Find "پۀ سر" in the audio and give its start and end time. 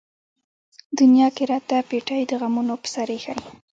2.81-3.07